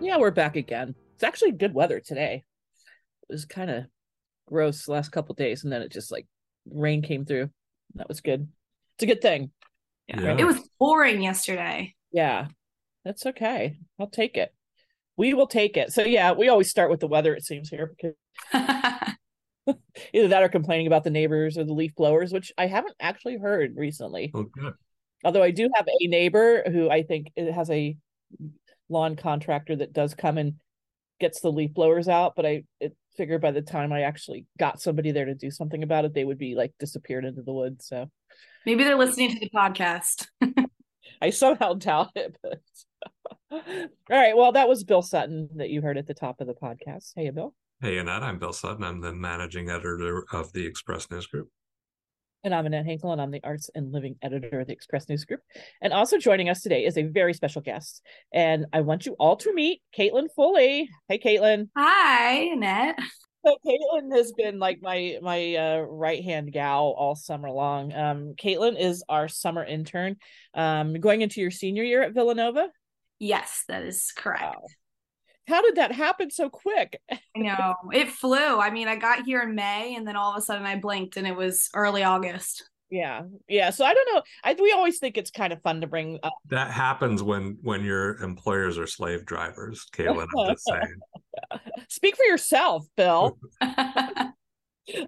[0.00, 0.94] Yeah, we're back again.
[1.14, 2.42] It's actually good weather today.
[3.28, 3.84] It was kind of
[4.46, 6.26] gross the last couple days, and then it just like
[6.72, 7.50] rain came through.
[7.96, 8.48] That was good.
[8.94, 9.50] It's a good thing.
[10.08, 10.22] Yeah.
[10.22, 10.36] Yeah.
[10.38, 11.94] It was boring yesterday.
[12.12, 12.48] Yeah,
[13.04, 13.76] that's okay.
[13.98, 14.54] I'll take it.
[15.18, 15.92] We will take it.
[15.92, 17.34] So yeah, we always start with the weather.
[17.34, 18.16] It seems here because
[20.14, 23.36] either that or complaining about the neighbors or the leaf blowers, which I haven't actually
[23.36, 24.32] heard recently.
[24.34, 24.46] Oh.
[25.24, 27.98] Although I do have a neighbor who I think it has a
[28.90, 30.54] lawn contractor that does come and
[31.18, 34.80] gets the leaf blowers out, but I it figured by the time I actually got
[34.80, 37.86] somebody there to do something about it, they would be like disappeared into the woods.
[37.86, 38.10] So
[38.66, 40.26] Maybe they're listening to the podcast.
[41.22, 42.36] I somehow doubt it.
[42.42, 42.60] But
[43.50, 43.60] all
[44.10, 47.12] right, well, that was Bill Sutton that you heard at the top of the podcast.
[47.16, 47.54] Hey, Bill.
[47.80, 48.84] Hey, Annette, I'm Bill Sutton.
[48.84, 51.48] I'm the managing editor of the Express News Group.
[52.42, 55.26] And I'm Annette Hinkle, and I'm the arts and living editor of the Express News
[55.26, 55.40] Group.
[55.82, 58.02] And also joining us today is a very special guest.
[58.32, 60.88] And I want you all to meet Caitlyn Foley.
[61.08, 61.68] Hey, Caitlyn.
[61.76, 62.98] Hi, Annette.
[63.44, 67.92] So Caitlyn has been like my my uh, right hand gal all summer long.
[67.92, 70.16] Um, Caitlyn is our summer intern,
[70.54, 72.68] um, going into your senior year at Villanova.
[73.18, 74.42] Yes, that is correct.
[74.42, 74.64] Wow.
[75.50, 77.00] How did that happen so quick?
[77.10, 78.58] I know it flew.
[78.58, 81.16] I mean, I got here in May, and then all of a sudden I blinked,
[81.16, 82.70] and it was early August.
[82.90, 83.70] Yeah, yeah.
[83.70, 84.22] So I don't know.
[84.44, 86.32] I we always think it's kind of fun to bring up.
[86.50, 90.28] That happens when when your employers are slave drivers, Caitlyn.
[90.38, 91.60] I'm just saying.
[91.88, 93.36] Speak for yourself, Bill.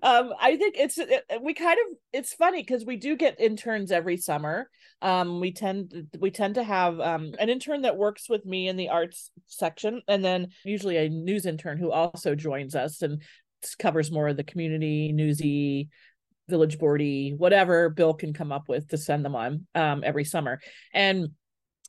[0.03, 3.91] um i think it's it, we kind of it's funny because we do get interns
[3.91, 4.69] every summer.
[5.01, 8.77] Um we tend we tend to have um an intern that works with me in
[8.77, 13.23] the arts section and then usually a news intern who also joins us and
[13.79, 15.89] covers more of the community newsy
[16.49, 20.61] village boardy whatever bill can come up with to send them on um every summer.
[20.93, 21.29] And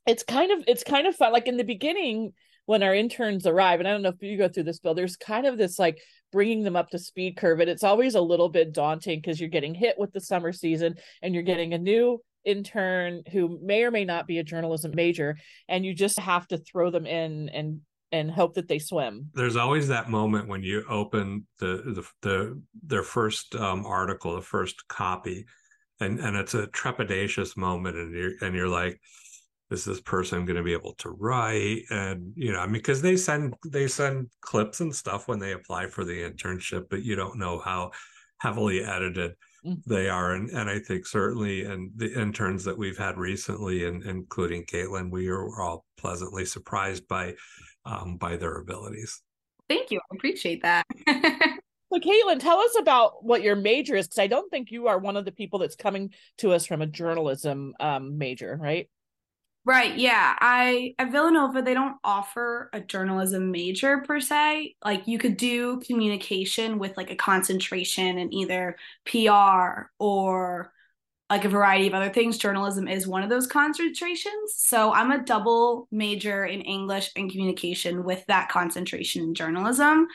[0.06, 2.34] it's kind of it's kind of fun like in the beginning
[2.66, 5.16] when our interns arrive and i don't know if you go through this bill there's
[5.16, 6.00] kind of this like
[6.32, 9.50] bringing them up to speed curve and it's always a little bit daunting because you're
[9.50, 13.92] getting hit with the summer season and you're getting a new intern who may or
[13.92, 15.38] may not be a journalism major
[15.70, 17.82] and you just have to throw them in and
[18.14, 19.32] and hope that they swim.
[19.34, 24.42] There's always that moment when you open the the, the their first um, article, the
[24.42, 25.46] first copy,
[26.00, 29.02] and and it's a trepidatious moment, and you're and you're like,
[29.74, 31.84] is this person going to be able to write?
[31.90, 35.52] And you know, I mean, because they send they send clips and stuff when they
[35.54, 37.92] apply for the internship, but you don't know how
[38.40, 39.34] heavily edited
[39.66, 39.82] Mm.
[39.86, 44.04] they are and and i think certainly and the interns that we've had recently and
[44.04, 47.34] including caitlyn we are all pleasantly surprised by
[47.86, 49.22] um by their abilities
[49.70, 50.00] Thank you.
[50.00, 50.86] I appreciate that.
[51.08, 55.00] so caitlyn tell us about what your major is because i don't think you are
[55.00, 58.90] one of the people that's coming to us from a journalism um major right
[59.66, 59.98] Right.
[59.98, 60.36] Yeah.
[60.40, 64.76] I at Villanova, they don't offer a journalism major per se.
[64.84, 68.76] Like you could do communication with like a concentration in either
[69.06, 70.74] PR or
[71.30, 72.38] like a variety of other things.
[72.38, 74.54] Journalism is one of those concentrations.
[74.56, 80.08] So I'm a double major in English and communication with that concentration in journalism.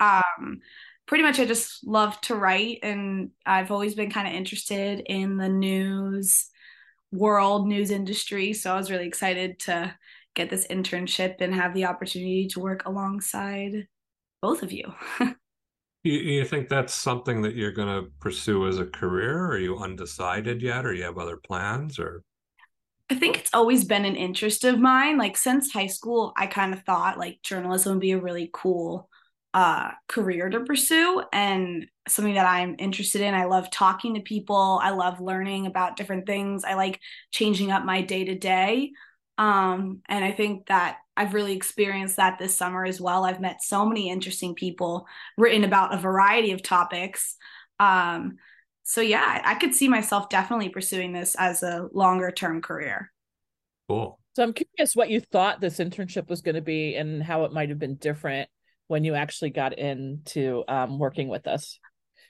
[0.00, 0.60] Um,
[1.06, 5.36] pretty much I just love to write and I've always been kind of interested in
[5.36, 6.48] the news
[7.14, 8.52] world news industry.
[8.52, 9.94] So I was really excited to
[10.34, 13.86] get this internship and have the opportunity to work alongside
[14.42, 14.92] both of you.
[16.02, 19.78] you, you think that's something that you're going to pursue as a career are you
[19.78, 22.22] undecided yet or you have other plans or
[23.10, 25.18] I think it's always been an interest of mine.
[25.18, 29.10] Like since high school, I kind of thought like journalism would be a really cool
[29.54, 33.34] uh career to pursue and something that I'm interested in.
[33.34, 34.80] I love talking to people.
[34.82, 36.64] I love learning about different things.
[36.64, 37.00] I like
[37.32, 38.92] changing up my day to day.
[39.38, 43.24] Um and I think that I've really experienced that this summer as well.
[43.24, 45.06] I've met so many interesting people,
[45.38, 47.36] written about a variety of topics.
[47.80, 48.38] Um
[48.82, 53.10] so yeah, I could see myself definitely pursuing this as a longer term career.
[53.88, 57.44] cool So I'm curious what you thought this internship was going to be and how
[57.44, 58.48] it might have been different
[58.88, 61.78] when you actually got into um, working with us.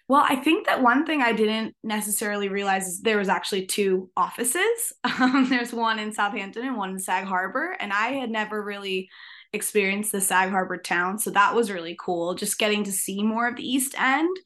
[0.07, 4.11] Well, I think that one thing I didn't necessarily realize is there was actually two
[4.17, 4.93] offices.
[5.21, 9.09] Um, there's one in Southampton and one in Sag Harbor, and I had never really
[9.53, 11.19] experienced the Sag Harbor town.
[11.19, 14.37] So that was really cool, just getting to see more of the East End.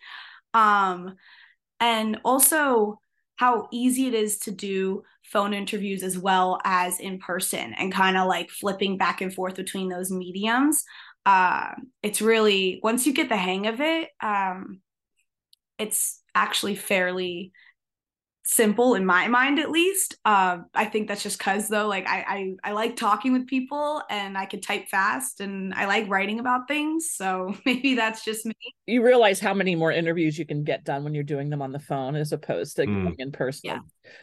[0.53, 1.17] Um,
[1.81, 3.01] and also
[3.39, 8.17] how easy it is to do phone interviews as well as in person and kind
[8.17, 10.83] of like flipping back and forth between those mediums.
[11.25, 11.71] Uh,
[12.03, 14.81] it's really, once you get the hang of it, um,
[15.79, 17.53] it's actually fairly
[18.51, 22.25] simple in my mind at least uh, i think that's just because though like I,
[22.65, 26.41] I i like talking with people and i can type fast and i like writing
[26.41, 28.55] about things so maybe that's just me
[28.87, 31.73] you realize how many more interviews you can get done when you're doing them on
[31.73, 33.03] the phone as opposed to mm.
[33.03, 33.83] going in person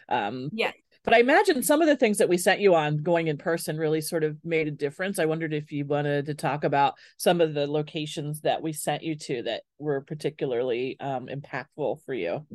[0.09, 0.27] yeah.
[0.27, 0.71] um yeah
[1.03, 3.77] but I imagine some of the things that we sent you on going in person
[3.77, 5.19] really sort of made a difference.
[5.19, 9.03] I wondered if you wanted to talk about some of the locations that we sent
[9.03, 12.47] you to that were particularly um, impactful for you.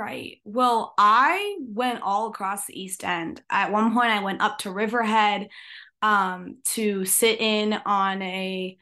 [0.00, 0.38] Right.
[0.44, 3.42] Well, I went all across the East End.
[3.50, 5.50] At one point, I went up to Riverhead
[6.00, 8.78] um, to sit in on a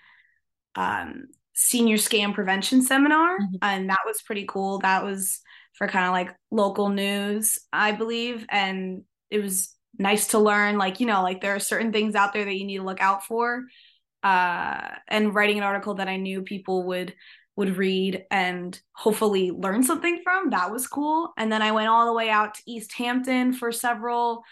[0.77, 3.57] um, senior scam prevention seminar, mm-hmm.
[3.63, 4.79] and that was pretty cool.
[4.79, 5.41] That was
[5.73, 10.79] for kind of like local news, I believe, and it was nice to learn.
[10.79, 13.01] Like you know, like there are certain things out there that you need to look
[13.01, 13.65] out for.
[14.23, 17.15] Uh, and writing an article that I knew people would
[17.59, 20.51] would read and hopefully learn something from.
[20.51, 21.33] That was cool.
[21.37, 24.45] And then I went all the way out to East Hampton for several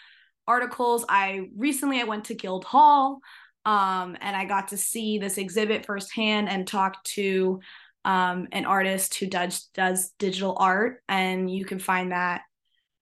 [0.49, 1.05] articles.
[1.09, 3.21] I recently I went to Guildhall
[3.65, 7.61] um, and I got to see this exhibit firsthand and talk to
[8.05, 11.01] um, an artist who does does digital art.
[11.09, 12.41] And you can find that,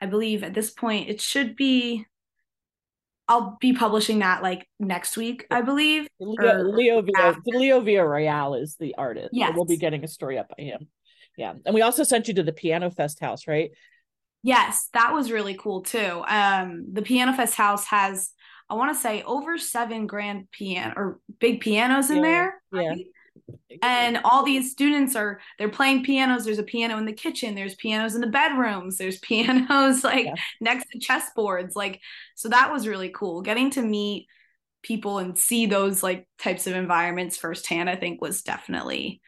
[0.03, 2.05] I believe, at this point it should be
[3.27, 6.07] I'll be publishing that like next week, I believe.
[6.21, 9.31] Leo, Leo Villa, Leo Villarreal is the artist.
[9.33, 10.89] Yeah, we'll be getting a story up by him.
[11.37, 13.71] Yeah, and we also sent you to the Piano Fest house, right?
[14.43, 16.23] Yes, that was really cool too.
[16.29, 18.31] Um, the Piano Fest house has,
[18.69, 22.63] I want to say, over seven grand piano or big pianos in yeah, there.
[22.73, 22.89] Yeah.
[22.89, 23.07] Right?
[23.83, 26.45] And all these students are they're playing pianos.
[26.45, 27.55] There's a piano in the kitchen.
[27.55, 28.97] There's pianos in the bedrooms.
[28.97, 30.35] There's pianos like yeah.
[30.61, 31.75] next to chessboards.
[31.75, 32.01] Like
[32.35, 33.43] so that was really cool.
[33.43, 34.27] Getting to meet
[34.83, 39.19] people and see those like types of environments firsthand i think was definitely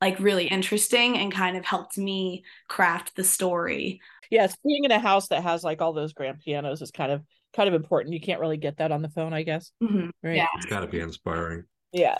[0.00, 4.00] like really interesting and kind of helped me craft the story.
[4.30, 7.22] Yes being in a house that has like all those grand pianos is kind of
[7.56, 8.14] kind of important.
[8.14, 9.72] You can't really get that on the phone i guess.
[9.82, 10.10] Mm-hmm.
[10.22, 10.36] right.
[10.36, 10.46] Yeah.
[10.56, 11.64] It's got to be inspiring.
[11.92, 12.16] Yeah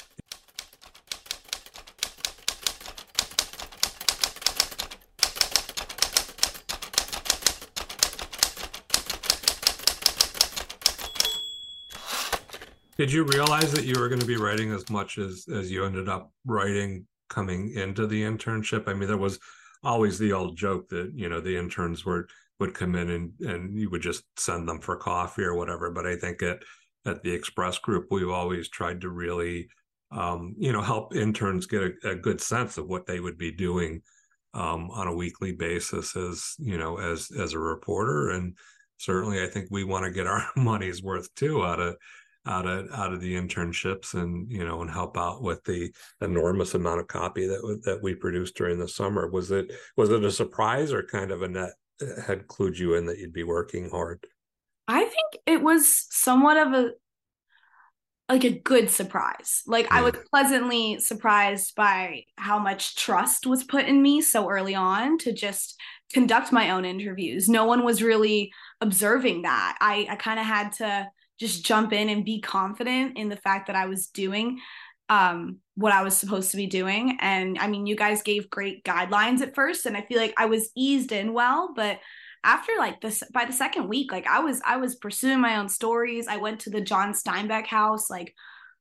[13.01, 15.87] Did you realize that you were going to be writing as much as as you
[15.87, 18.87] ended up writing coming into the internship?
[18.87, 19.39] I mean, there was
[19.83, 23.75] always the old joke that you know the interns were would come in and and
[23.75, 25.91] you would just send them for coffee or whatever.
[25.91, 26.63] But I think at
[27.07, 29.71] at the Express Group, we've always tried to really
[30.13, 33.51] um, you know help interns get a, a, good sense of what they would be
[33.51, 34.03] doing
[34.53, 38.59] um, on a weekly basis as you know as as a reporter and
[38.99, 41.97] certainly i think we want to get our money's worth too out of
[42.47, 46.75] out of out of the internships and you know and help out with the enormous
[46.75, 49.29] amount of copy that that we produced during the summer.
[49.29, 52.95] Was it was it a surprise or kind of a net uh, had clued you
[52.95, 54.25] in that you'd be working hard?
[54.89, 56.91] I think it was somewhat of a
[58.31, 59.63] like a good surprise.
[59.67, 59.99] Like yeah.
[59.99, 65.19] i was pleasantly surprised by how much trust was put in me so early on
[65.19, 65.79] to just
[66.13, 67.49] conduct my own interviews.
[67.49, 69.77] No one was really observing that.
[69.81, 71.09] I i kind of had to
[71.41, 74.61] just jump in and be confident in the fact that I was doing
[75.09, 77.19] um, what I was supposed to be doing.
[77.21, 80.47] And I mean, you guys gave great guidelines at first, and I feel like I
[80.47, 81.99] was eased in well, but
[82.43, 85.69] after like this by the second week like i was i was pursuing my own
[85.69, 86.27] stories.
[86.27, 88.35] I went to the john steinbeck house like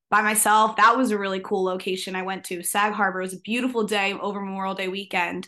[0.09, 0.77] by myself.
[0.77, 2.63] That was a really cool location i went to.
[2.63, 3.19] Sag harbor.
[3.19, 5.47] It was a beautiful day over memorial day weekend.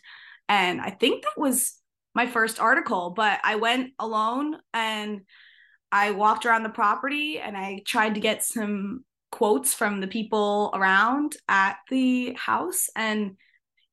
[0.49, 1.77] And i think that was
[2.13, 5.21] my first article but i went alone and
[5.91, 10.71] I walked around the property and I tried to get some quotes from the people
[10.73, 12.89] around at the house.
[12.95, 13.37] And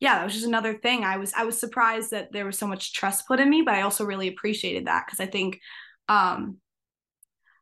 [0.00, 1.04] yeah that was just another thing.
[1.04, 3.74] I was i was surprised that there was so much trust put in me but
[3.74, 5.60] i also really appreciated that because i think
[6.08, 6.58] um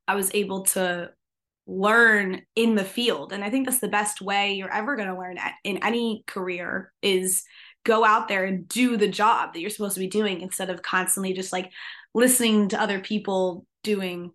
[0.06, 1.10] i was able to
[1.66, 3.32] learn in the field.
[3.32, 6.92] And i think that's the best way you're ever going to learn in any career
[7.02, 7.42] is
[7.84, 10.82] go out there and do the job that you're supposed to be doing instead of
[10.82, 11.70] constantly just like
[12.14, 14.32] listening to other people doing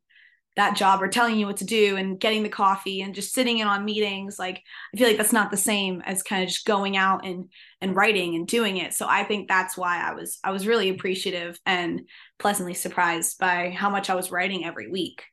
[0.57, 3.59] that job or telling you what to do and getting the coffee and just sitting
[3.59, 4.61] in on meetings like
[4.93, 7.45] i feel like that's not the same as kind of just going out and
[7.79, 8.93] and writing and doing it.
[8.93, 12.01] So i think that's why i was i was really appreciative and
[12.37, 15.23] pleasantly surprised by how much i was writing every week.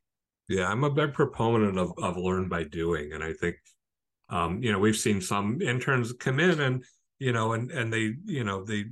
[0.48, 3.56] Yeah, I'm a big proponent of of learn by doing, and I think,
[4.30, 6.84] um, you know, we've seen some interns come in and
[7.18, 8.84] you know, and and they, you know, they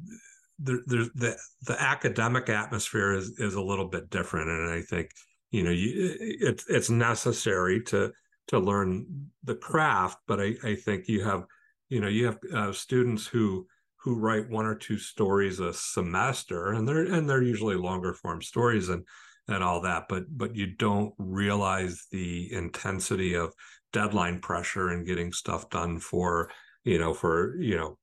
[0.58, 5.10] the the the academic atmosphere is is a little bit different, and I think
[5.50, 8.12] you know you, it's it's necessary to
[8.48, 11.44] to learn the craft, but I I think you have
[11.88, 16.72] you know you have uh, students who who write one or two stories a semester,
[16.72, 19.04] and they're and they're usually longer form stories and
[19.48, 23.52] and all that, but but you don't realize the intensity of
[23.92, 26.50] deadline pressure and getting stuff done for
[26.84, 27.98] you know for you know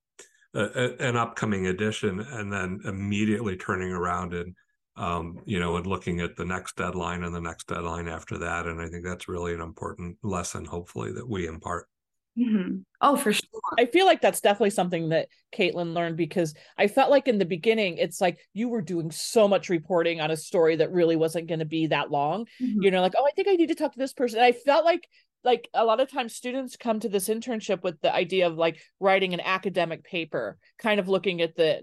[0.54, 4.56] a, an upcoming edition and then immediately turning around and
[4.96, 8.68] um, you know and looking at the next deadline and the next deadline after that.
[8.68, 11.88] And i think that's really an important lesson hopefully that we impart.
[12.38, 12.78] Mm-hmm.
[13.02, 13.44] oh for sure.
[13.78, 17.46] I feel like that's definitely something that caitlyn learned because i felt like in the
[17.46, 21.48] beginning it's like you were doing so much reporting on a story that really wasn't
[21.48, 22.48] going to be that long.
[22.60, 22.82] Mm-hmm.
[22.82, 24.40] you know like oh i think i need to talk to this person.
[24.40, 25.08] And i felt like
[25.44, 28.80] like a lot of times students come to this internship with the idea of like
[29.00, 31.82] writing an academic paper kind of looking at the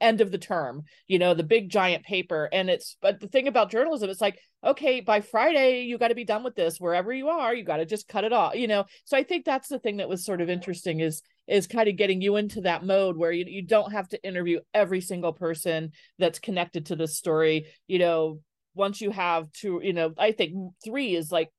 [0.00, 2.48] end of the term you know the big giant paper.
[2.52, 6.14] And it's but the thing about journalism it's like okay by friday you got to
[6.14, 6.78] be done with this.
[6.78, 8.84] Wherever you are you got to just cut it off you know?
[9.04, 11.96] So i think that's the thing that was sort of interesting is is kind of
[11.96, 15.90] getting you into that mode where you, you don't have to interview every single person
[16.16, 17.66] that's connected to this story.
[17.88, 18.40] You know
[18.74, 20.54] once you have two you know i think
[20.84, 21.50] three is like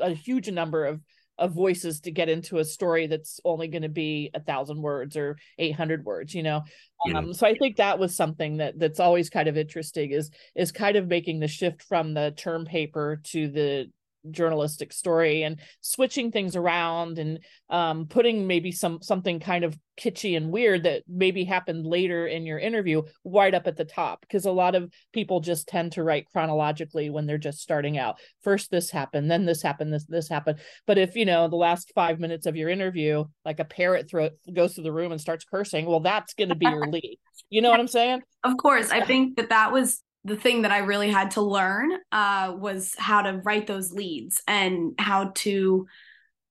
[0.00, 1.00] a huge number of
[1.38, 5.16] of voices to get into a story that's only going to be a thousand words
[5.16, 6.62] or 800 words you know
[7.06, 7.18] yeah.
[7.18, 10.70] um, so i think that was something that that's always kind of interesting is is
[10.70, 13.86] kind of making the shift from the term paper to the
[14.30, 20.36] journalistic story and switching things around and um, putting maybe some something kind of kitschy
[20.36, 24.20] and weird that maybe happened later in your interview right up at the top.
[24.22, 28.18] Because a lot of people just tend to write chronologically when they're just starting out.
[28.42, 30.58] First this happened then this happened this this happened.
[30.86, 34.30] But if you know the last five minutes of your interview like a parrot throw
[34.52, 37.18] goes through the room and starts cursing well that's going to be your lead.
[37.48, 38.22] You know what i'm saying?
[38.44, 38.90] Of course.
[38.90, 42.94] I think that that was the thing that I really had to learn uh, was
[42.98, 45.86] how to write those leads and how to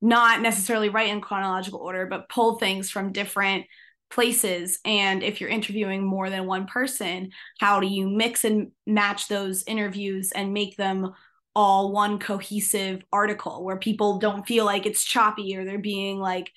[0.01, 3.65] not necessarily write in chronological order, but pull things from different
[4.09, 4.79] places.
[4.85, 9.63] And if you're interviewing more than one person, how do you mix and match those
[9.67, 11.13] interviews and make them
[11.55, 16.51] all one cohesive article where people don't feel like it's choppy or they're being like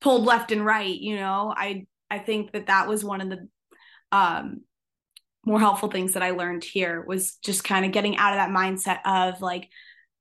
[0.00, 0.96] pulled left and right?
[0.96, 3.48] You know, I I think that that was one of the
[4.12, 4.60] um,
[5.44, 8.50] more helpful things that I learned here was just kind of getting out of that
[8.50, 9.68] mindset of like,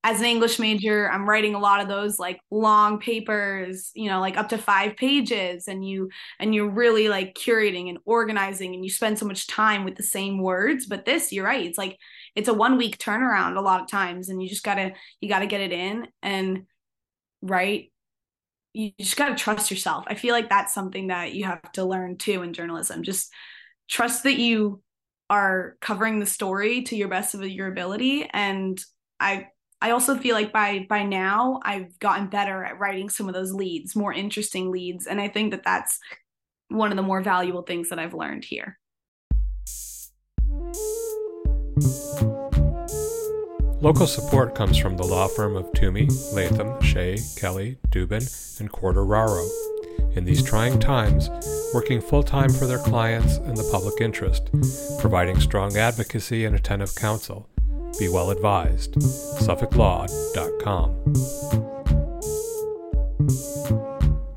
[0.03, 4.19] as an English major, I'm writing a lot of those like long papers, you know,
[4.19, 6.09] like up to five pages, and you
[6.39, 10.03] and you're really like curating and organizing, and you spend so much time with the
[10.03, 10.87] same words.
[10.87, 11.99] But this, you're right, it's like
[12.33, 15.45] it's a one week turnaround a lot of times, and you just gotta you gotta
[15.45, 16.65] get it in and
[17.43, 17.91] right.
[18.73, 20.05] You just gotta trust yourself.
[20.07, 23.03] I feel like that's something that you have to learn too in journalism.
[23.03, 23.31] Just
[23.87, 24.81] trust that you
[25.31, 28.29] are covering the story to your best of your ability.
[28.31, 28.79] And
[29.19, 29.47] i
[29.81, 33.53] i also feel like by by now i've gotten better at writing some of those
[33.53, 35.07] leads more interesting leads.
[35.07, 35.99] And i think that that's
[36.67, 38.77] one of the more valuable things that i've learned here.
[43.81, 49.70] Local support comes from the law firm of Toomey, Latham, Shea, Kelly, Dubin, and Quartararo
[50.15, 51.29] in these trying times,
[51.73, 54.49] working full time for their clients and the public interest,
[54.99, 57.47] providing strong advocacy and attentive counsel.
[57.99, 58.95] Be well advised.
[58.95, 60.97] SuffolkLaw.com.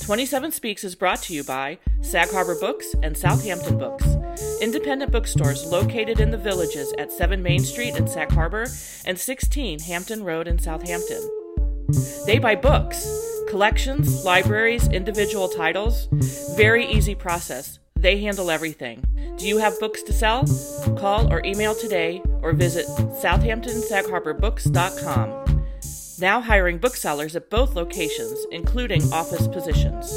[0.04, 4.06] 27 Speaks is brought to you by Sag Harbor Books and Southampton Books,
[4.60, 8.66] independent bookstores located in the villages at 7 Main Street in Sag Harbor
[9.06, 11.26] and 16 Hampton Road in Southampton.
[12.26, 16.08] They buy books Collections, libraries, individual titles,
[16.56, 17.78] very easy process.
[17.94, 19.04] They handle everything.
[19.38, 20.44] Do you have books to sell?
[20.98, 25.66] Call or email today or visit southamptonsagharbourbooks.com.
[26.18, 30.12] Now hiring booksellers at both locations, including office positions.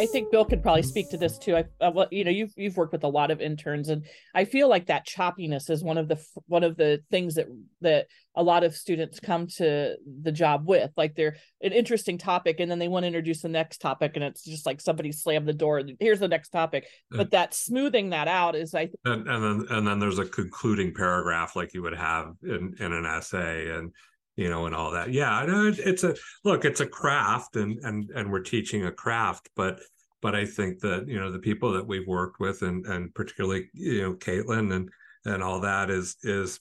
[0.00, 1.56] I think Bill could probably speak to this too.
[1.56, 4.46] I, uh, well, you know, you've you've worked with a lot of interns, and I
[4.46, 7.46] feel like that choppiness is one of the one of the things that
[7.82, 10.90] that a lot of students come to the job with.
[10.96, 14.24] Like they're an interesting topic, and then they want to introduce the next topic, and
[14.24, 15.82] it's just like somebody slammed the door.
[16.00, 18.88] Here's the next topic, but that smoothing that out is I.
[19.04, 22.94] And, and then and then there's a concluding paragraph like you would have in in
[22.94, 23.92] an essay, and
[24.40, 25.12] you know, and all that.
[25.12, 28.90] Yeah, I know it's a look, it's a craft, and and and we're teaching a
[28.90, 29.80] craft, but
[30.22, 33.68] but I think that you know the people that we've worked with, and and particularly
[33.74, 34.88] you know Caitlyn and
[35.26, 36.58] and all that is is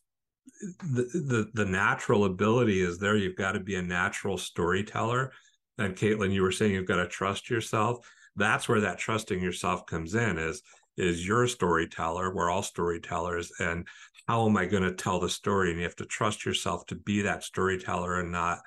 [0.81, 3.15] the, the the natural ability is there.
[3.15, 5.31] You've got to be a natural storyteller.
[5.77, 8.05] And Caitlyn, you were saying you've got to trust yourself.
[8.35, 10.37] That's where that trusting yourself comes in.
[10.37, 10.61] Is
[10.97, 12.35] is your storyteller.
[12.35, 13.87] We're all storytellers, and
[14.29, 15.71] how am I going to tell the story?
[15.71, 18.59] And you have to trust yourself to be that storyteller and not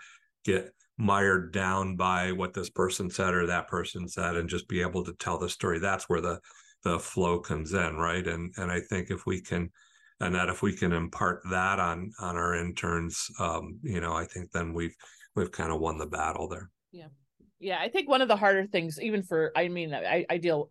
[0.44, 4.80] get mired down by what this person said or that person said, and just be
[4.80, 5.78] able to tell the story.
[5.78, 6.40] That's where the
[6.82, 8.26] the flow comes in, right?
[8.26, 9.70] And and I think if we can
[10.18, 14.24] and that if we can impart that on on our interns um you know i
[14.24, 14.94] think then we've
[15.34, 17.08] we've kind of won the battle there yeah
[17.58, 20.70] yeah i think one of the harder things even for i mean i, I deal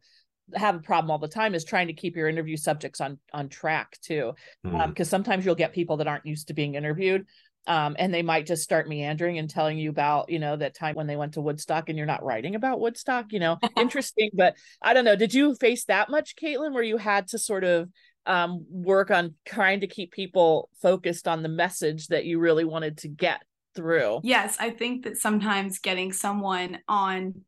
[0.55, 3.49] have a problem all the time is trying to keep your interview subjects on on
[3.49, 4.99] track too because mm.
[4.99, 7.25] um, sometimes you'll get people that aren't used to being interviewed
[7.67, 10.95] um, and they might just start meandering and telling you about you know that time
[10.95, 14.55] when they went to woodstock and you're not writing about woodstock you know interesting but
[14.81, 17.89] i don't know did you face that much caitlyn where you had to sort of
[18.25, 22.99] um, work on trying to keep people focused on the message that you really wanted
[22.99, 23.41] to get
[23.75, 24.19] through.
[24.23, 27.41] Yes, I think that sometimes getting someone on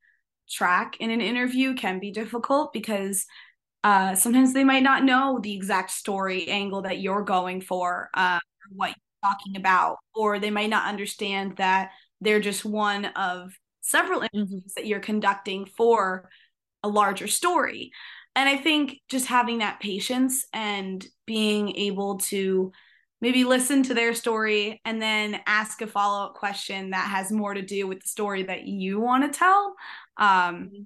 [0.53, 3.25] track in an interview can be difficult because
[3.83, 8.39] uh, sometimes they might not know the exact story angle that you're going for, uh,
[8.69, 11.91] what you're talking about, or they might not understand that
[12.21, 14.37] they're just one of several mm-hmm.
[14.37, 16.29] interviews that you're conducting for
[16.83, 17.91] a larger story
[18.35, 22.71] and I think just having that patience and being able to
[23.23, 27.53] maybe listen to their story and then ask a follow up question that has more
[27.53, 29.75] to do with the story that you want to tell
[30.17, 30.81] um, mm-hmm.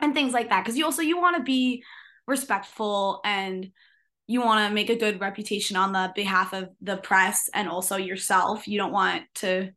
[0.00, 0.64] and things like that.
[0.64, 1.84] Because you also you want to be
[2.26, 3.70] respectful and
[4.26, 7.96] you want to make a good reputation on the behalf of the press and also
[7.96, 8.66] yourself.
[8.66, 9.72] You don't want to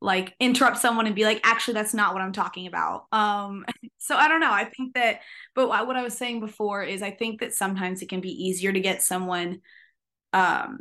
[0.00, 3.04] like interrupt someone and be like actually that's not what i'm talking about.
[3.12, 3.64] Um
[3.98, 4.50] so i don't know.
[4.52, 5.20] I think that
[5.54, 8.72] but what i was saying before is i think that sometimes it can be easier
[8.72, 9.60] to get someone
[10.32, 10.80] um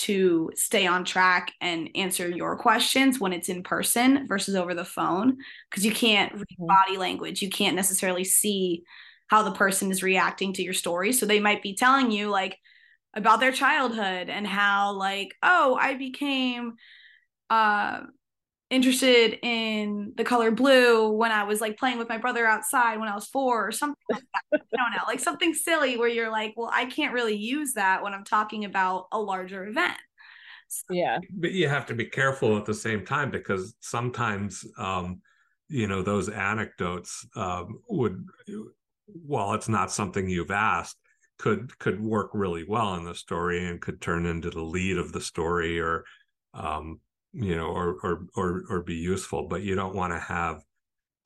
[0.00, 4.84] to stay on track and answer your questions when it's in person versus over the
[4.84, 5.36] phone
[5.70, 6.66] because you can't read mm-hmm.
[6.66, 8.82] body language you can't necessarily see
[9.28, 12.56] how the person is reacting to your story so they might be telling you like
[13.14, 16.74] about their childhood and how like oh i became
[17.50, 18.00] uh
[18.68, 23.08] interested in the color blue when I was like playing with my brother outside when
[23.08, 24.60] I was four or something like that.
[24.74, 28.02] I don't know, like something silly where you're like, well, I can't really use that
[28.02, 29.96] when I'm talking about a larger event.
[30.68, 31.18] So, yeah.
[31.32, 35.20] But you have to be careful at the same time because sometimes, um,
[35.68, 38.26] you know, those anecdotes um, would,
[39.06, 40.96] while it's not something you've asked,
[41.38, 45.12] could could work really well in the story and could turn into the lead of
[45.12, 46.04] the story or
[46.54, 46.98] um,
[47.36, 49.48] you know, or or or or be useful.
[49.48, 50.62] But you don't want to have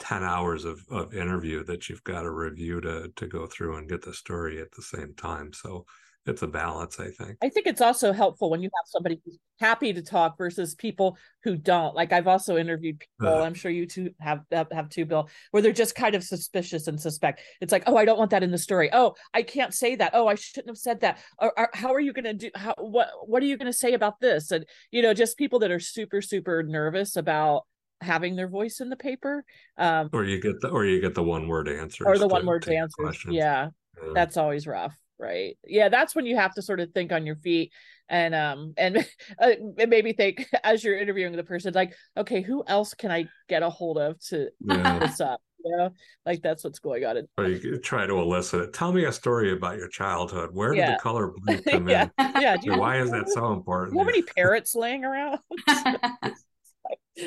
[0.01, 3.89] 10 hours of, of interview that you've got to review to to go through and
[3.89, 5.53] get the story at the same time.
[5.53, 5.87] So
[6.27, 7.39] it's a balance, I think.
[7.43, 11.17] I think it's also helpful when you have somebody who's happy to talk versus people
[11.45, 11.95] who don't.
[11.95, 15.63] Like I've also interviewed people, uh, I'm sure you two have have too, Bill, where
[15.63, 17.41] they're just kind of suspicious and suspect.
[17.63, 18.91] It's like, oh, I don't want that in the story.
[18.93, 20.11] Oh, I can't say that.
[20.13, 21.19] Oh, I shouldn't have said that.
[21.39, 22.51] Or, or how are you going to do?
[22.55, 24.51] How what what are you going to say about this?
[24.51, 27.63] And you know, just people that are super super nervous about
[28.03, 29.45] having their voice in the paper
[29.77, 32.47] um or you get the or you get the one word answer or the one
[32.47, 33.69] word answers yeah,
[34.03, 35.57] yeah that's always rough right?
[35.67, 37.73] Yeah that's when you have to sort of think on your feet
[38.09, 39.07] and um and
[39.39, 39.51] uh,
[39.89, 43.71] maybe think as you're interviewing the person like okay who else can i get a
[43.71, 44.99] hold of to yeah.
[44.99, 45.41] this up?
[45.63, 45.91] You know?
[46.25, 49.53] Like that's what's going on or you try to elicit it tell me a story
[49.53, 50.51] about your childhood.
[50.53, 50.93] Where did yeah.
[50.93, 52.09] the color blue come yeah.
[52.19, 52.41] in?
[52.41, 53.99] Yeah why is that so important?
[53.99, 55.39] how many parrots laying around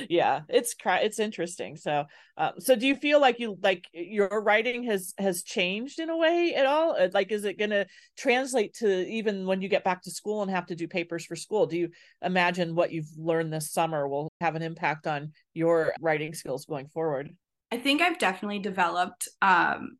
[0.10, 4.84] yeah it's it's interesting so um, so do you feel like you like your writing
[4.86, 6.95] has has changed in a way at all?
[6.97, 7.86] Uh, like is it going to
[8.17, 11.36] translate to even when you get back to school and have to do papers for
[11.36, 11.67] school?
[11.67, 11.89] Do you
[12.23, 16.88] imagine what you've learned this summer will have an impact on your writing skills going
[16.88, 17.36] forward?
[17.71, 19.97] I think i've definitely developed um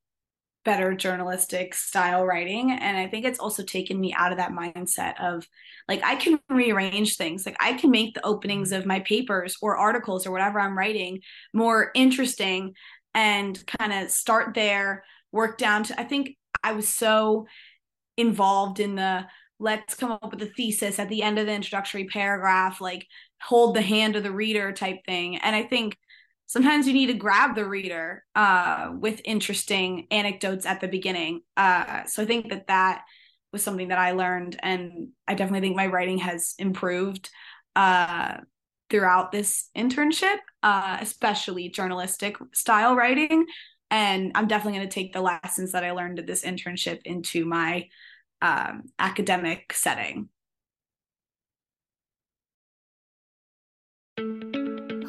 [0.66, 2.72] better journalistic style writing.
[2.72, 5.48] And i think it's also taken me out of that mindset of
[5.88, 7.46] like i can rearrange things.
[7.46, 11.20] Like i can make the openings of my papers or articles or whatever i'm writing
[11.54, 12.74] more interesting
[13.14, 17.46] and kind of start there work down to i think i was so
[18.18, 19.26] involved in the
[19.60, 23.08] let's come up with a thesis at the end of the introductory paragraph like
[23.42, 25.38] hold the hand of the reader type thing.
[25.38, 25.98] And i think
[26.46, 31.42] sometimes you need to grab the reader uh, with interesting anecdotes at the beginning.
[31.58, 33.04] Uh, so I think that that
[33.52, 37.30] was something that I learned, and I definitely think my writing has improved
[37.76, 38.38] uh,
[38.90, 43.46] throughout this internship, uh, especially journalistic style writing.
[43.90, 47.46] And I'm definitely going to take the lessons that I learned at this internship into
[47.46, 47.88] my
[48.42, 50.30] um, academic setting.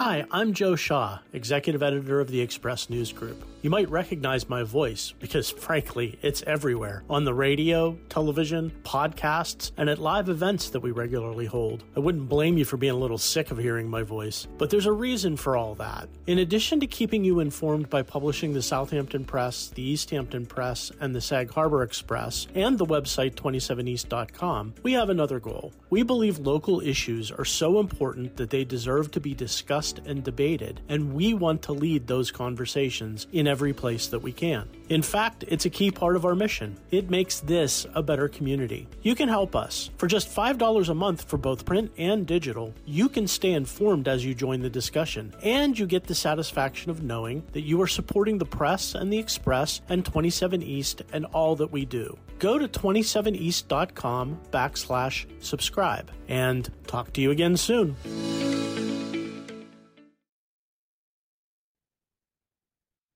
[0.04, 3.42] Hi, I'm Joe Shaw, executive editor of the Express News Group.
[3.62, 9.88] You might recognize my voice because, frankly, it's everywhere on the radio, television, podcasts, and
[9.88, 11.84] at live events that we regularly hold.
[11.96, 14.84] I wouldn't blame you for being a little sick of hearing my voice, but there's
[14.84, 16.10] a reason for all that.
[16.26, 20.92] In addition to keeping you informed by publishing the Southampton Press, the East Hampton Press,
[21.00, 25.72] and the Sag Harbor Express, and the website 27east.com, we have another goal.
[25.88, 30.80] We believe local issues are so important that they deserve to be discussed and debated,
[30.88, 34.68] and we want to lead those conversations in every place that we can.
[34.88, 36.76] In fact, it's a key part of our mission.
[36.90, 38.86] It makes this a better community.
[39.02, 39.90] You can help us.
[39.96, 44.24] For just $5 a month for both print and digital, you can stay informed as
[44.24, 48.38] you join the discussion, and you get the satisfaction of knowing that you are supporting
[48.38, 52.18] the press and the Express and 27 East and all that we do.
[52.38, 57.96] Go to 27east.com backslash subscribe and talk to you again soon.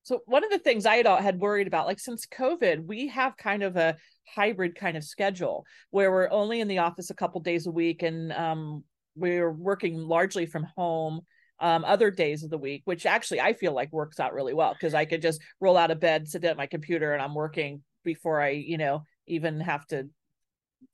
[0.09, 3.37] So one of the things I had had worried about, like since COVID, we have
[3.37, 3.94] kind of a
[4.35, 8.03] hybrid kind of schedule where we're only in the office a couple days a week,
[8.03, 11.21] and um, we're working largely from home
[11.61, 14.73] um, other days of the week, which actually I feel like works out really well
[14.73, 17.83] because I could just roll out of bed, sit at my computer, and I'm working
[18.03, 20.09] before I, you know, even have to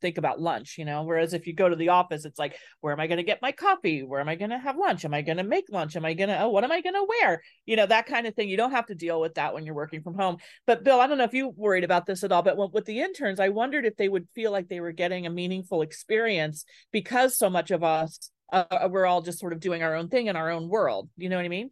[0.00, 1.02] think about lunch, you know.
[1.02, 3.42] Whereas if you go to the office, it's like, where am I going to get
[3.42, 4.02] my coffee?
[4.02, 5.04] Where am I going to have lunch?
[5.04, 5.96] Am I going to make lunch?
[5.96, 7.42] Am I going to, oh, what am I going to wear?
[7.66, 8.48] You know, that kind of thing.
[8.48, 10.36] You don't have to deal with that when you're working from home.
[10.66, 13.00] But Bill, I don't know if you worried about this at all, but with the
[13.00, 17.36] interns, I wondered if they would feel like they were getting a meaningful experience because
[17.36, 20.36] so much of us, uh, we're all just sort of doing our own thing in
[20.36, 21.08] our own world.
[21.16, 21.70] You know what I mean?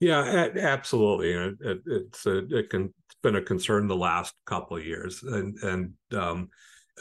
[0.00, 1.32] Yeah, absolutely.
[1.32, 5.24] It, it, it's a, it can, it's been a concern the last couple of years,
[5.24, 6.50] and and um,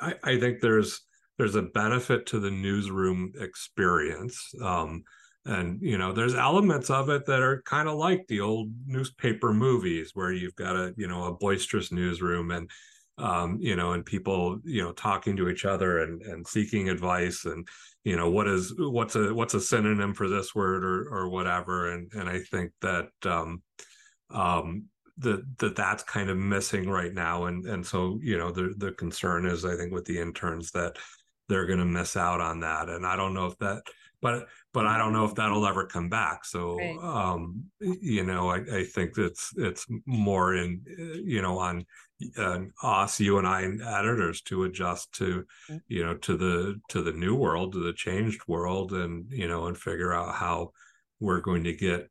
[0.01, 1.01] I, I think there's
[1.37, 4.53] there's a benefit to the newsroom experience.
[4.61, 5.03] Um,
[5.47, 9.53] and you know there's elements of it that are kind of like the old newspaper
[9.53, 12.69] movies where you've got a you know a boisterous newsroom and
[13.17, 17.45] um, you know and people you know talking to each other and and seeking advice
[17.45, 17.67] and
[18.03, 21.93] you know what is what's a what's a synonym for this word or or whatever
[21.93, 23.61] and and i think that um
[24.29, 24.83] um
[25.19, 28.91] that that that's kind of missing right now and and so you know the the
[28.93, 30.97] concern is i think with the interns that
[31.49, 33.81] they're going to miss out on that and i don't know if that
[34.21, 36.97] but but i don't know if that'll ever come back so right.
[37.01, 40.81] um you know i i think it's it's more in
[41.23, 41.83] you know on
[42.37, 45.77] uh, us you and i and editors to adjust to mm-hmm.
[45.87, 49.67] you know to the to the new world to the changed world and you know
[49.67, 50.71] and figure out how
[51.19, 52.09] we're going to get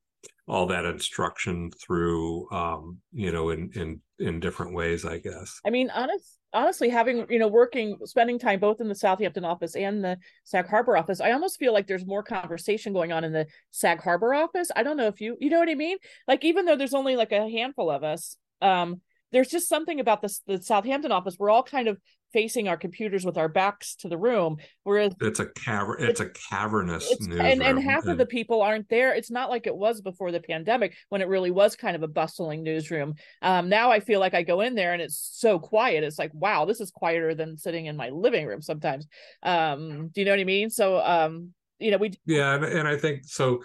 [0.49, 5.61] all that instruction through um you know in in in different ways i guess.
[5.65, 9.77] I mean honest honestly having you know working spending time both in the southampton office
[9.77, 13.33] and the sag harbor office i almost feel like there's more conversation going on in
[13.33, 14.71] the sag harbor office.
[14.75, 15.99] I don't know if you you know what i mean?
[16.27, 19.01] Like even though there's only like a handful of us um
[19.33, 21.99] there's just something about this the southampton office we're all kind of
[22.33, 26.21] facing our computers with our backs to the room whereas it's a cavern it's, it's,
[26.21, 28.13] a cavernous it's, and, and half and...
[28.13, 29.15] of the people aren't there.
[29.15, 32.09] It's not like it was before the pandemic when it really was kind of a
[32.09, 33.15] bustling newsroom.
[33.43, 36.31] Um, now i feel like i go in there and it's so quiet it's like
[36.35, 39.07] wow this is quieter than sitting in my living room sometimes.
[39.43, 40.69] Um, do you know what i mean?
[40.71, 43.63] So um, you know we yeah and, and i think so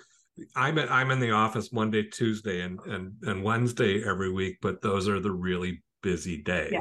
[0.55, 4.81] I'm in, I'm in the office Monday, Tuesday, and and and Wednesday every week, but
[4.81, 6.71] those are the really busy days.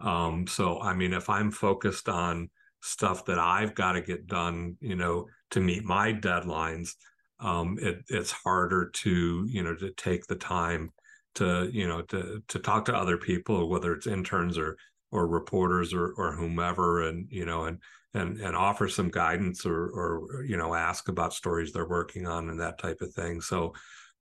[0.00, 0.26] Yeah.
[0.26, 2.50] Um, so I mean, if I'm focused on
[2.82, 6.94] stuff that I've got to get done, you know, to meet my deadlines,
[7.40, 10.90] um, it, it's harder to, you know, to take the time
[11.34, 14.76] to, you know, to to talk to other people, whether it's interns or
[15.12, 17.78] or reporters or or whomever, and you know, and
[18.14, 22.48] and and offer some guidance or or you know, ask about stories they're working on
[22.48, 23.40] and that type of thing.
[23.40, 23.74] So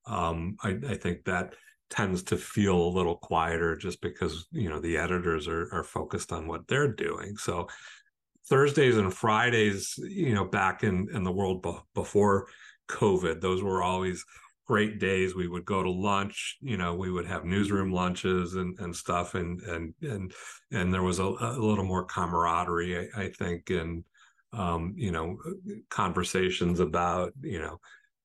[0.06, 1.56] um, I, I think that
[1.90, 6.32] tends to feel a little quieter just because you know the editors are are focused
[6.32, 7.68] on what they're doing so
[8.48, 12.48] thursdays and fridays you know back in in the world be- before
[12.88, 14.24] covid those were always
[14.70, 18.78] great days we would go to lunch you know we would have newsroom lunches and
[18.78, 20.32] and stuff and and and
[20.72, 24.04] and there was a, a little more camaraderie I, I think and
[24.54, 25.38] um you know
[25.90, 27.80] conversations about you know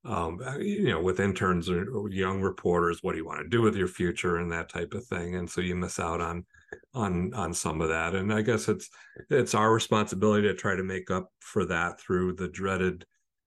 [0.07, 3.49] um, uh, you know, with interns or, or, young reporters, what do you want to
[3.49, 5.37] do with your future and that type of thing.
[5.37, 6.45] And so you miss out on
[6.93, 8.15] on on some of that.
[8.15, 8.91] And I guess it's
[9.31, 13.07] it's our responsibility to try to make up for that through the dreaded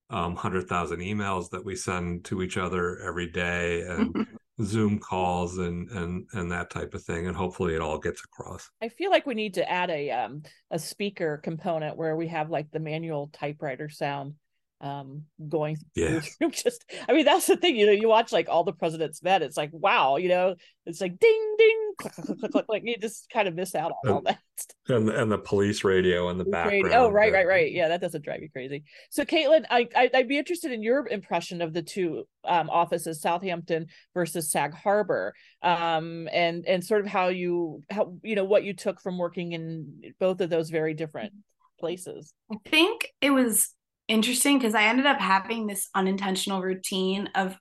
[0.10, 4.28] um, hundred thousand emails that we send to each other every day and
[4.64, 7.28] Zoom calls and and and that type of thing.
[7.28, 8.70] And hopefully it all gets across.
[8.82, 12.50] I feel like we need to add a um a speaker component where we have
[12.50, 14.34] like the manual typewriter sound
[14.82, 16.20] um going yeah.
[16.52, 19.42] just i mean that's the thing you know you watch like all the president's men
[19.42, 20.54] it's like wow you know
[20.86, 23.92] it's like ding ding click click click, click like you just kind of miss out
[24.04, 24.40] on all that.
[24.88, 28.24] and and the police radio in the background oh right right right yeah that doesn't
[28.24, 28.84] drive you crazy.
[29.10, 33.22] So caitlyn I, I would be interested in your impression of the two um, offices
[33.22, 38.64] southampton versus sag harbor um and and sort of how you how you know what
[38.64, 41.34] you took from working in both of those very different
[41.80, 42.34] places.
[42.52, 43.74] I think it was
[44.08, 47.58] interesting because I ended up having this unintentional routine of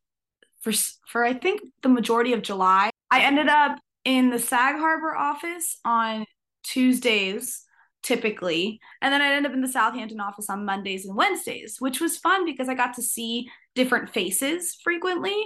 [0.60, 0.72] for
[1.08, 2.90] for I think the majority of July.
[3.10, 6.24] I ended up in the Sag Harbor office on
[6.64, 7.62] Tuesdays
[8.02, 12.00] typically and then I ended up in the Southampton office on Mondays and Wednesdays, which
[12.00, 15.36] was fun because I got to see different faces frequently.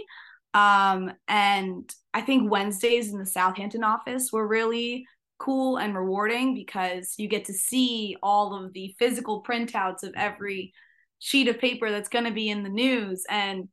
[0.52, 5.06] Um, and I think Wednesdays in the Southampton office were really
[5.38, 10.72] cool and rewarding because you get to see all of the physical printouts of every
[11.20, 13.24] sheet of paper that's going to be in the news.
[13.30, 13.68] And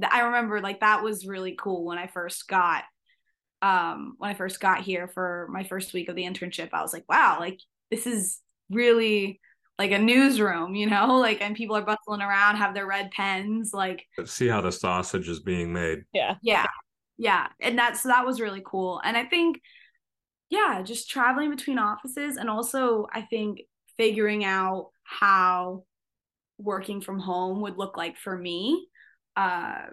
[0.00, 2.84] th- i remember like that was really cool when i first got
[3.62, 6.92] um when i first got here for my first week of the internship i was
[6.92, 7.58] like wow like
[7.90, 9.40] this is really
[9.78, 11.18] like a newsroom you know?
[11.18, 15.28] Like and people are bustling around have their red pens like see how the sausage
[15.28, 16.00] is being made.
[16.12, 16.34] Yeah.
[16.42, 16.66] Yeah.
[17.16, 17.48] Yeah.
[17.60, 19.00] And that's so that was really cool.
[19.04, 19.60] And i think
[20.50, 23.60] yeah just traveling between offices and also i think
[23.96, 25.84] figuring out how
[26.58, 28.88] working from home would look like for me.
[29.36, 29.86] Uh,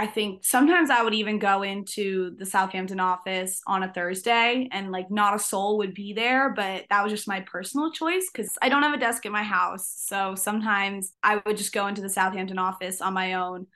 [0.00, 4.92] I think sometimes I would even go into the Southampton office on a Thursday and
[4.92, 8.50] like not a soul would be there, but that was just my personal choice because
[8.62, 9.92] I don't have a desk at my house.
[10.06, 13.66] So sometimes I would just go into the Southampton office on my own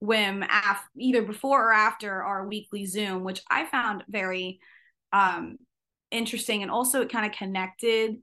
[0.00, 4.60] whim, af- either before or after our weekly Zoom, which I found very
[5.14, 5.56] um,
[6.10, 6.60] interesting.
[6.60, 8.16] And also, it kind of connected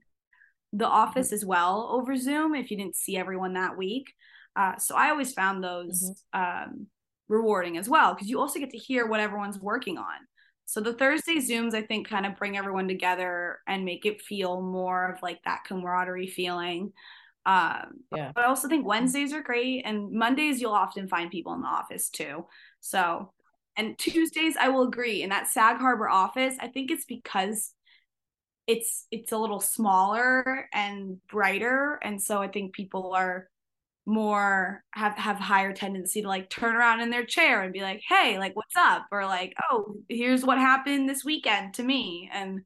[0.74, 4.14] the office as well over Zoom if you didn't see everyone that week.
[4.56, 6.72] Uh, so I always found those mm-hmm.
[6.72, 6.88] um,
[7.28, 10.28] rewarding as well because you also get to hear what everyone's working on.
[10.66, 14.62] So the Thursday Zooms, I think, kind of bring everyone together and make it feel
[14.62, 16.94] more of like that camaraderie feeling.
[17.46, 18.32] Um, yeah.
[18.34, 21.68] But I also think Wednesdays are great, and Mondays you'll often find people in the
[21.68, 22.46] office too.
[22.80, 23.34] So,
[23.76, 26.56] and Tuesdays, I will agree in that Sag Harbor office.
[26.60, 27.74] I think it's because
[28.68, 33.48] it's it's a little smaller and brighter and so i think people are
[34.06, 38.02] more have have higher tendency to like turn around in their chair and be like
[38.08, 39.06] hey like what's up?
[39.12, 42.30] or like oh here's what happened this weekend to me.
[42.34, 42.62] And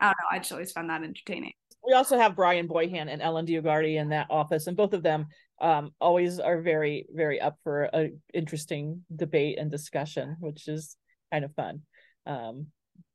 [0.00, 1.52] i don't know i just always found that entertaining.
[1.86, 5.26] We also have bryan boyhan and ellen dioguardi in that office and both of them
[5.60, 10.96] um, always are very very up for a interesting debate and discussion which is
[11.32, 11.82] kind of fun.
[12.26, 12.66] Um,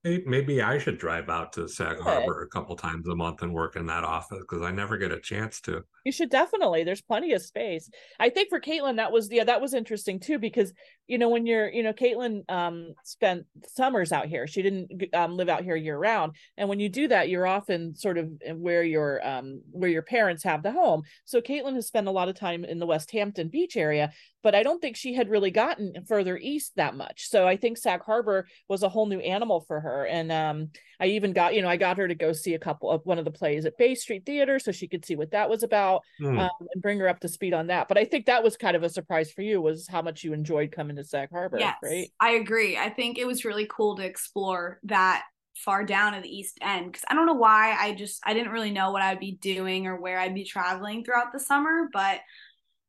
[0.06, 3.76] Maybe I should drive out to Sag Harbor a couple times a month and work
[3.76, 5.84] in that office because I never get a chance to.
[6.04, 6.84] You should definitely.
[6.84, 7.90] There's plenty of space.
[8.20, 10.74] I think for Caitlyn, that was yeah, that was interesting too because
[11.08, 14.48] you know when you're you know Caitlyn um spent summers out here.
[14.48, 17.96] She didn't um, live out here year round, and when you do that, you're often
[17.96, 21.04] sort of where your um where your parents have the home.
[21.26, 24.12] So Caitlyn has spent a lot of time in the Westhampton Beach area,
[24.46, 27.30] but I don't think she had really gotten further east that much.
[27.30, 30.06] So I think Sag Harbor was a whole new animal for her.
[30.06, 32.92] And um, I even got, you know, I got her to go see a couple
[32.92, 35.50] of one of the plays at Bay Street Theater so she could see what that
[35.50, 36.40] was about mm.
[36.40, 37.88] um, and bring her up to speed on that.
[37.88, 40.34] But I think that was kind of a surprise for you was how much you
[40.34, 41.60] enjoyed coming to Harbor.
[41.60, 42.10] Yes, right?
[42.20, 42.78] I agree.
[42.78, 45.24] I think it was really cool to explore that
[45.56, 48.52] far down at the east end because i don't know why i just i didn't
[48.52, 52.20] really know what i'd be doing or where i'd be traveling throughout the summer but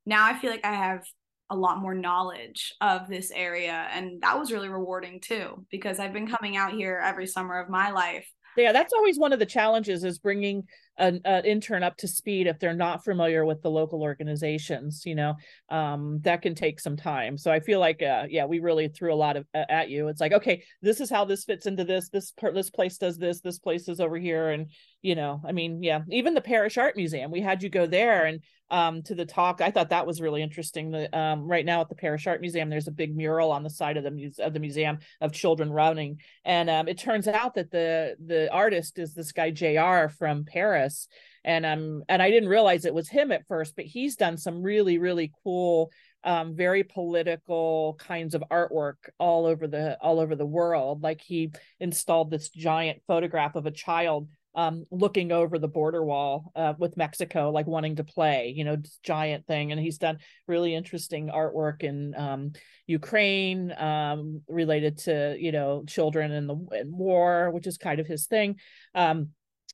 [0.05, 1.05] now i feel like i have
[1.51, 6.13] a lot more knowledge of this area and that was really rewarding too because i've
[6.13, 9.47] been coming out here every summer of my life yeah that's always one of the
[9.47, 10.65] challenges is bringing
[10.99, 15.15] an, an, intern up to speed if they're not familiar with the local organizations you
[15.15, 15.35] know?
[15.71, 17.37] Um, that can take some time.
[17.39, 20.09] So i feel like uh, yeah we really threw a lot of uh, at you.
[20.09, 23.41] It's like okay this is how this fits into this this this place does this
[23.41, 24.71] this place is over here and
[25.03, 28.25] you know i mean yeah even the parrish art museum we had you go there
[28.25, 31.81] and um, to the talk i thought that was really interesting the, um, right now
[31.81, 34.41] at the parrish art museum there's a big mural on the side of the muse-
[34.41, 38.99] of the museum of children running and um, it turns out that the the artist
[38.99, 41.07] is this guy jr from paris
[41.45, 44.63] and um and i didn't realize it was him at first but he's done some
[44.63, 45.91] really really cool
[46.27, 51.03] um, very political kinds of artwork all over the all over the world.
[51.03, 56.51] Like he installed this giant photograph of a child um, looking over the border wall
[56.57, 59.71] uh, with Mexico, like wanting to play, you know, giant thing.
[59.71, 62.53] And he's done really interesting artwork in um,
[62.87, 68.07] Ukraine um, related to, you know, children in the in war, which is kind of
[68.07, 68.57] his thing.
[68.95, 69.29] Um,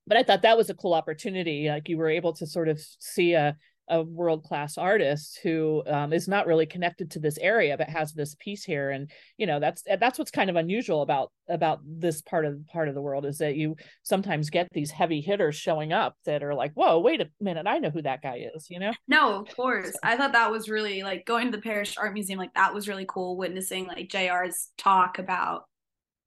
[0.05, 1.68] but I thought that was a cool opportunity.
[1.68, 3.57] Like you were able to sort of see a
[3.92, 8.12] a world class artist who um, is not really connected to this area but has
[8.12, 8.90] this piece here.
[8.90, 12.88] And you know that's that's what's kind of unusual about about this part of part
[12.88, 16.55] of the world is that you sometimes get these heavy hitters showing up that are
[16.55, 18.92] like whoa wait a minute i know who that guy is you know?
[19.07, 19.92] No of course.
[20.02, 22.88] I thought that was really like going to the Parrish art museum like that was
[22.88, 25.64] really cool witnessing like jr's talk about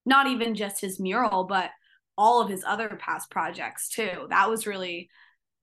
[0.05, 1.71] not even just his mural but
[2.17, 4.27] all of his other past projects too.
[4.29, 5.09] That was really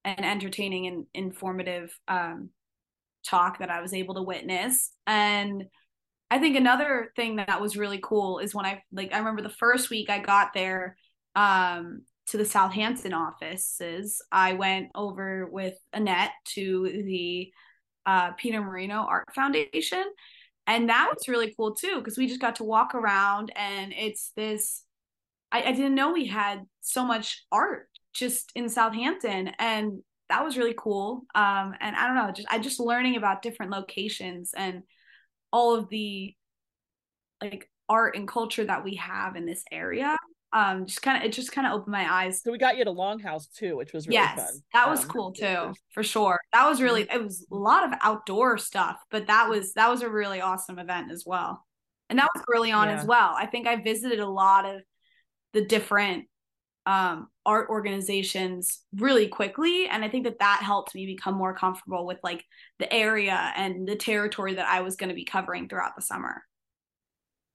[0.05, 2.51] an entertaining and informative um,
[3.25, 4.93] talk that I was able to witness.
[5.07, 5.65] And
[6.31, 9.51] I think another thing that was really cool is when I like I remember the
[9.51, 10.97] first week I got there
[11.37, 17.53] um, to the Southampton offices, I went over with Annette to the
[18.07, 20.05] uh, Peter Marino Art Foundation.
[20.67, 24.33] And that was really cool too, because we just got to walk around and it's
[24.37, 24.85] this
[25.53, 30.57] I, I didn't know we had so much art just in Southampton and that was
[30.57, 31.27] really cool.
[31.35, 34.83] Um, and I don't know, just I just learning about different locations and
[35.53, 36.35] all of the
[37.43, 40.17] like art and culture that we have in this area.
[40.55, 42.43] Um, just kind of it just kind of opened my eyes.
[42.43, 44.61] So we got you to Longhouse too, which was really yes, fun.
[44.73, 46.39] that was um, cool too, for sure.
[46.53, 47.21] That was really mm-hmm.
[47.21, 50.79] it was a lot of outdoor stuff, but that was that was a really awesome
[50.79, 51.65] event as well.
[52.09, 52.99] And that was early on yeah.
[52.99, 53.35] as well.
[53.37, 54.83] I think I visited a lot of
[55.53, 56.25] the different
[56.87, 59.87] um, art organizations really quickly.
[59.89, 62.45] And i think that that helped me become more comfortable with like
[62.79, 66.43] the area and the territory that i was going to be covering throughout the summer.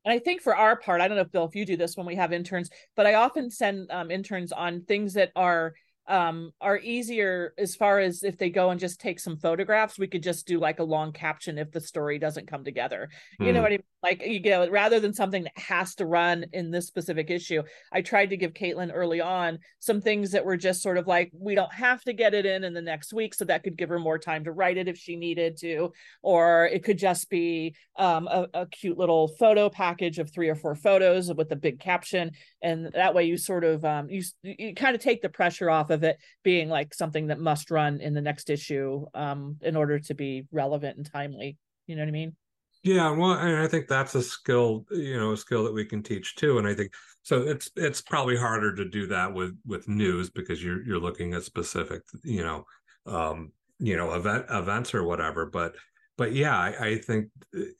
[0.06, 1.98] And i think for our part i don't know if bill if you do this
[1.98, 5.74] when we have interns but i often send um, interns on things that are
[6.10, 10.08] um, are easier as far as if they go and just take some photographs we
[10.08, 13.10] could just do like a long caption if the story doesn't come together.
[13.40, 13.64] You know hmm.
[13.64, 16.88] what i mean like you know rather than something that has to run in this
[16.88, 20.98] specific issue i tried to give caitlyn early on some things that were just sort
[20.98, 23.64] of like we don't have to get it in in the next week so that
[23.64, 25.92] could give her more time to write it if she needed to
[26.22, 30.56] or it could just be um, a, a cute little photo package of three or
[30.56, 34.74] four photos with a big caption and that way you sort of um, you, you
[34.74, 38.14] kind of take the pressure off of it being like something that must run in
[38.14, 41.58] the next issue um, in order to be relevant and timely.
[41.88, 42.36] You know what i mean
[42.88, 46.02] yeah, well, and I think that's a skill, you know, a skill that we can
[46.02, 46.58] teach too.
[46.58, 47.42] And I think so.
[47.42, 51.44] It's it's probably harder to do that with with news because you're you're looking at
[51.44, 52.64] specific, you know,
[53.06, 55.46] um, you know, event events or whatever.
[55.46, 55.76] But
[56.18, 57.30] but yeah, I, I think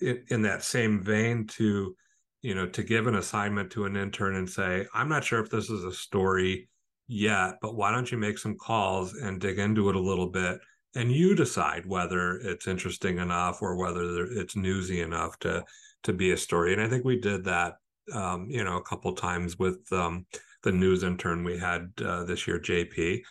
[0.02, 1.96] in, in that same vein to
[2.42, 5.50] you know to give an assignment to an intern and say, I'm not sure if
[5.50, 6.68] this is a story
[7.08, 10.60] yet, but why don't you make some calls and dig into it a little bit
[10.96, 15.64] and you decide whether it's interesting enough or whether it's newsy enough to
[16.04, 16.74] to be a story.
[16.74, 17.76] And I think we did that,
[18.14, 20.26] um, you know, a couple times with um,
[20.64, 23.22] the news intern we had uh, this year, JP.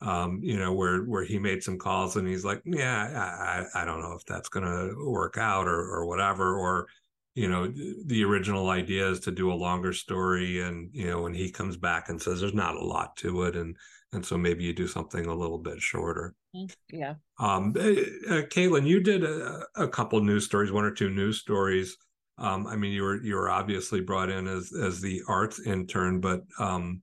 [0.00, 3.84] Um, you know, where where he made some calls and he's like, yeah, I, I
[3.84, 6.88] don't know if that's going to work out or or whatever, or
[7.34, 7.72] you know,
[8.06, 11.76] the original idea is to do a longer story, and you know, when he comes
[11.76, 13.76] back and says there's not a lot to it, and
[14.12, 16.34] and so maybe you do something a little bit shorter.
[16.54, 16.96] Mm-hmm.
[16.96, 17.14] Yeah.
[17.38, 21.96] Um, uh, Caitlyn, you did a, a, couple news stories, one or two news stories.
[22.38, 26.20] Um, I mean, you were you were obviously brought in as as the arts intern,
[26.20, 27.02] but um,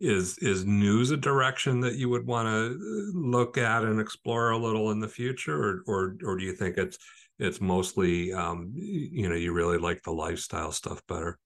[0.00, 4.50] is is news a direction that you would want to uh, look at and explore
[4.50, 6.98] a little in the future, or or or do you think it's
[7.38, 11.38] it's mostly um, you know you really like the lifestyle stuff better?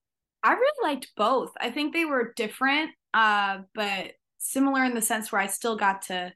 [0.43, 1.51] I really liked both.
[1.61, 6.03] I think they were different, uh, but similar in the sense where I still got
[6.03, 6.33] to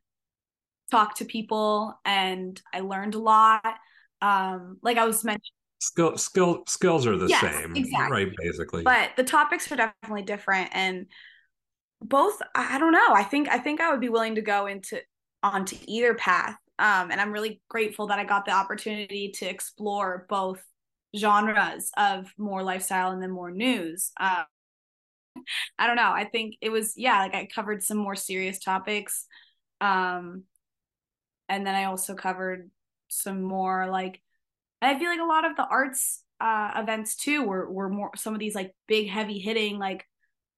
[0.90, 3.76] talk to people and I learned a lot.
[4.20, 5.50] Um, like I was mentioning
[5.82, 8.24] skill skill skills are the yes, same exactly.
[8.24, 11.06] right basically but the topics are definitely different and
[12.00, 15.00] both i don't know i think i think i would be willing to go into
[15.42, 20.24] onto either path um, and i'm really grateful that i got the opportunity to explore
[20.28, 20.62] both
[21.16, 24.44] genres of more lifestyle and then more news um,
[25.78, 26.12] I don't know.
[26.12, 29.26] I think it was yeah, like I covered some more serious topics.
[29.80, 30.44] Um
[31.48, 32.70] and then I also covered
[33.08, 34.20] some more like
[34.80, 38.10] and I feel like a lot of the arts uh events too were were more
[38.16, 40.04] some of these like big heavy hitting like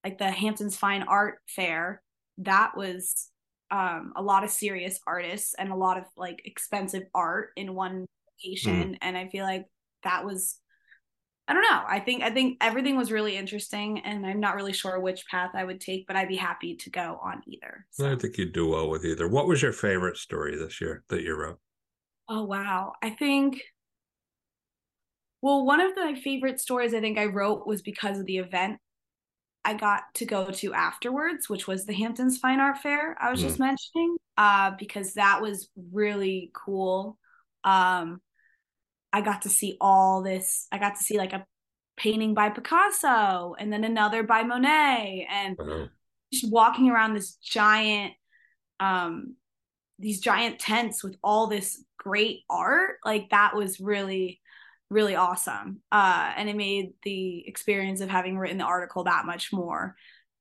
[0.03, 2.01] like the Hamptons Fine Art Fair.
[2.39, 3.29] That was
[3.71, 8.05] um a lot of serious artists and a lot of like expensive art in one
[8.43, 8.97] location mm.
[9.01, 9.65] and I feel like
[10.03, 10.57] that was
[11.47, 11.83] I don't know.
[11.87, 15.51] I think I think everything was really interesting, and I'm not really sure which path
[15.53, 17.85] I would take, but I'd be happy to go on either.
[17.91, 18.11] So.
[18.11, 19.27] I think you'd do well with either.
[19.27, 21.59] What was your favorite story this year that you wrote?
[22.27, 23.61] Oh wow, I think.
[25.41, 28.79] Well, one of my favorite stories I think I wrote was because of the event
[29.63, 33.39] I got to go to afterwards, which was the Hamptons Fine Art Fair I was
[33.39, 33.43] mm.
[33.43, 37.19] just mentioning, uh, because that was really cool.
[37.63, 38.21] Um,
[39.15, 40.67] I got to see all this.
[40.73, 41.45] I got to see like a
[41.95, 45.85] painting by Picasso and then another by Monet, and uh-huh.
[46.33, 48.11] just walking around this giant,
[48.81, 49.37] um,
[49.99, 52.97] these giant tents with all this great art.
[53.05, 54.41] Like that was really
[54.89, 55.81] really awesome.
[55.91, 59.95] Uh, and it made the experience of having written the article that much more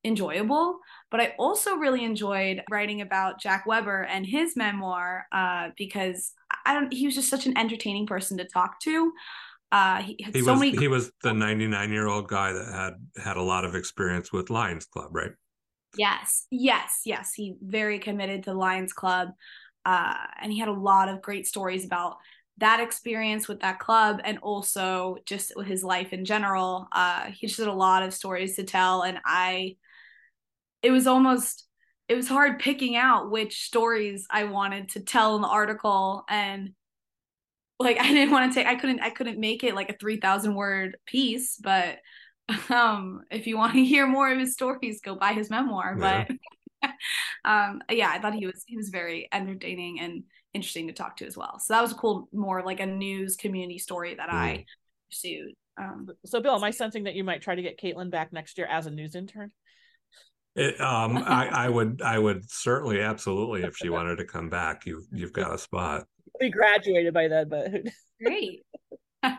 [0.04, 0.80] enjoyable.
[1.12, 6.32] But I also really enjoyed writing about Jack Weber and his memoir uh, because
[6.64, 6.92] I don't.
[6.92, 9.12] He was just such an entertaining person to talk to.
[9.72, 10.76] Uh, he, he so was many...
[10.76, 14.50] he was the 99 year old guy that had had a lot of experience with
[14.50, 15.32] Lions Club, right?
[15.96, 17.32] Yes, yes, yes.
[17.34, 19.30] He very committed to Lions Club,
[19.84, 22.16] uh, and he had a lot of great stories about
[22.58, 26.86] that experience with that club and also just with his life in general.
[26.92, 29.76] Uh, he just had a lot of stories to tell, and I,
[30.82, 31.66] it was almost,
[32.09, 36.70] it was hard picking out which stories I wanted to tell in the article, and
[37.78, 40.18] like I didn't want to take, I couldn't, I couldn't make it like a three
[40.18, 41.98] thousand word piece, but
[42.70, 45.96] um, if you want to hear more of his stories, go buy his memoir.
[45.98, 46.26] Yeah.
[46.28, 46.90] But
[47.44, 51.26] um, yeah, I thought he was he was very entertaining and interesting to talk to
[51.26, 51.59] as well.
[51.59, 54.34] So that was a cool, more like a news community story that mm.
[54.34, 54.64] I
[55.11, 55.52] pursued.
[55.76, 58.57] Um, so, Bill, am I sensing that you might try to get Caitlyn back next
[58.57, 59.50] year as a news intern?
[60.57, 64.86] It, um, I, I would, I would certainly, absolutely, if she wanted to come back,
[64.86, 66.07] you, you've got a spot.
[66.40, 67.70] We graduated by then, but
[68.20, 68.62] great.
[69.22, 69.38] I'll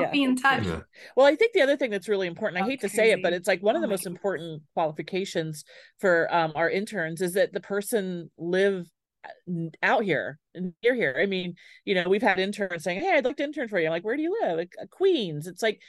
[0.00, 0.10] yeah.
[0.10, 0.66] be in touch.
[0.66, 0.80] Yeah.
[1.14, 3.32] Well, I think the other thing that's really important, I hate to say it, but
[3.32, 5.62] it's like one of the oh most important qualifications
[6.00, 8.86] for um, our interns is that the person live
[9.82, 11.16] out here near here.
[11.20, 11.54] I mean,
[11.84, 13.86] you know, we've had interns saying, Hey, I'd like to intern for you.
[13.86, 14.56] I'm like, where do you live?
[14.56, 15.46] Like, uh, Queens.
[15.46, 15.80] It's like,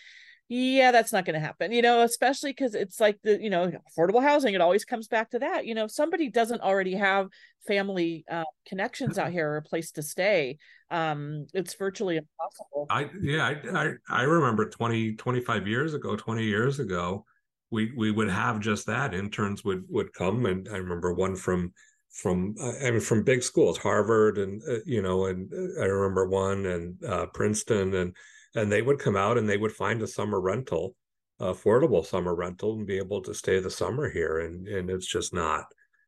[0.50, 3.72] yeah, that's not going to happen, you know, especially because it's like the, you know,
[3.90, 4.54] affordable housing.
[4.54, 5.66] It always comes back to that.
[5.66, 7.30] You know, somebody doesn't already have
[7.66, 10.58] family uh, connections out here or a place to stay.
[10.92, 12.88] Um, it's virtually impossible.
[12.90, 17.26] I, yeah, I, I, I remember 20, 25 years ago, 20 years ago,
[17.72, 20.46] we, we would have just that interns would, would come.
[20.46, 21.74] And I remember one from,
[22.12, 26.28] from I mean from big schools, Harvard and uh, you know, and uh, I remember
[26.28, 28.16] one and uh, Princeton, and
[28.56, 30.96] and they would come out and they would find a summer rental,
[31.40, 35.34] affordable summer rental, and be able to stay the summer here, and and it's just
[35.34, 35.66] not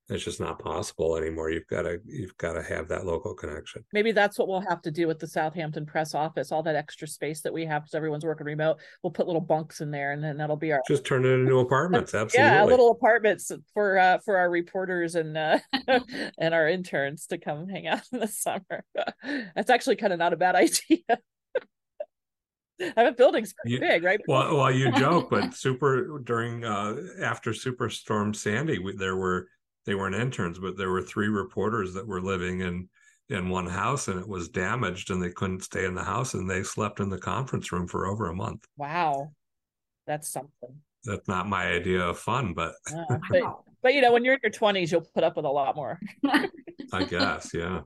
[0.08, 1.50] it's just not possible anymore.
[1.50, 3.84] You've got to you've got to have that local connection.
[3.92, 7.08] Maybe that's what we'll have to do with the southampton press office all that extra
[7.08, 8.78] space that we have because everyone's working remote.
[9.02, 11.58] We'll put little bunks in there and then that'll be our just turn it into
[11.58, 12.52] apartments absolutely.
[12.52, 15.58] yeah little apartments for uh for our reporters and uh
[16.38, 18.84] and our interns to come hang out in the summer.
[19.56, 21.00] That's actually kind of not a bad idea
[22.82, 24.20] I have a buildings you, big, right?
[24.28, 29.48] Well, well, you joke, but super during uh, after Superstorm Sandy, we, there were
[29.86, 32.90] they weren't interns, but there were three reporters that were living in
[33.30, 36.50] in one house and it was damaged and they couldn't stay in the house and
[36.50, 38.64] they slept in the conference room for over a month.
[38.78, 39.32] Wow.
[40.06, 40.82] That's something.
[41.06, 43.42] That's not my idea of fun, but uh, but,
[43.82, 46.00] but you know, when you're in your 20s, you'll put up with a lot more.
[46.94, 47.82] I guess, yeah.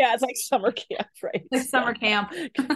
[0.00, 1.44] Yeah, it's like summer camp, right?
[1.52, 2.32] Like summer camp.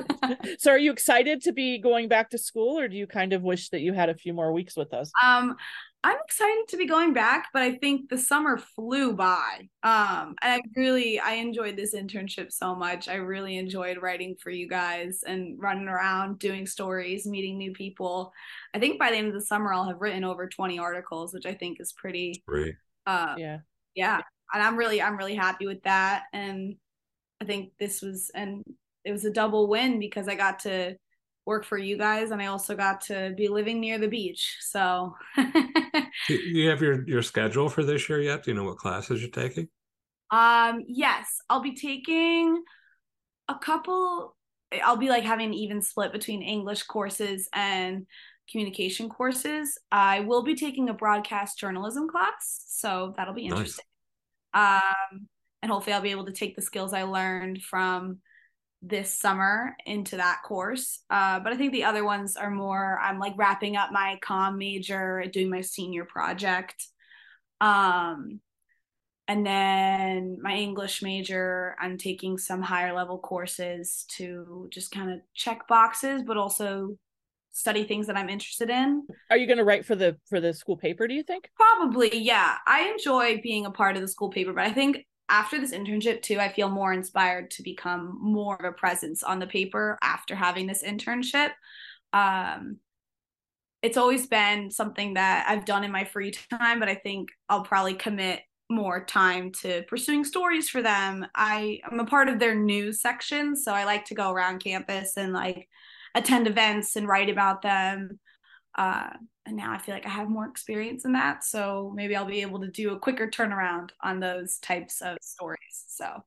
[0.59, 3.43] so are you excited to be going back to school or do you kind of
[3.43, 5.11] wish that you had a few more weeks with us?
[5.22, 5.57] Um
[6.03, 9.70] I'm excited to be going back, but I think the summer flew by.
[9.83, 13.09] Um, and I really I enjoyed this internship so much.
[13.09, 18.35] I really enjoyed writing for you guys and running around doing stories, meeting new people.
[18.75, 21.47] I think by the end of the summer I'll have written over 20 articles, which
[21.47, 22.75] I think is pretty great.
[23.07, 23.59] Uh, yeah.
[23.95, 24.20] Yeah.
[24.53, 26.25] And I'm really I'm really happy with that.
[26.35, 26.77] And
[27.45, 28.64] I think this was and
[29.05, 30.97] it was a double win because I got to
[31.45, 34.57] work for you guys and I also got to be living near the beach.
[34.61, 38.45] So Do you have your your schedule for this year yet?
[38.45, 39.68] Do you know what classes you're taking?
[40.30, 42.62] Um yes, I'll be taking
[43.49, 44.34] a couple
[44.82, 48.07] I'll be like having an even split between English courses and
[48.51, 49.78] communication courses.
[49.92, 53.84] I will be taking a broadcast journalism class, so that'll be interesting.
[54.55, 54.80] Nice.
[55.12, 55.28] Um
[55.64, 58.18] and hopefully I'll be able to take the skills I learned from
[58.82, 61.00] this summer into that course.
[61.08, 64.58] Uh, but I think the other ones are more, I'm like wrapping up my com
[64.58, 66.86] major, doing my senior project.
[67.62, 68.40] Um,
[69.26, 75.20] and then my English major, I'm taking some higher level courses to just kind of
[75.32, 76.98] check boxes, but also
[77.52, 79.06] study things that I'm interested in.
[79.30, 81.48] Are you going to write for the for the school paper, do you think?
[81.56, 82.56] Probably, yeah.
[82.66, 86.22] I enjoy being a part of the school paper, but I think after this internship
[86.22, 90.35] too i feel more inspired to become more of a presence on the paper after
[90.37, 91.51] having this internship
[92.12, 92.78] um
[93.82, 97.64] it's always been something that I've done in my free time, but I think I'll
[97.64, 101.26] probably commit more time to pursuing stories for them.
[101.35, 105.18] I am a part of their news section, so I like to go around campus
[105.18, 105.68] and like
[106.14, 108.18] attend events and write about them.
[108.77, 109.11] Uh,
[109.47, 112.43] and now I feel like I have more experience in that, so maybe I'll be
[112.43, 115.85] able to do a quicker turnaround on those types of stories.
[115.87, 116.25] So